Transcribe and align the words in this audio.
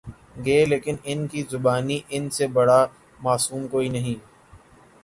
گے 0.45 0.63
لیکن 0.65 0.95
ان 1.03 1.19
کی 1.27 1.43
زبانی 1.51 1.99
ان 2.09 2.29
سے 2.29 2.47
بڑا 2.47 2.85
معصوم 3.19 3.67
کوئی 3.67 3.89
نہیں۔ 3.89 4.19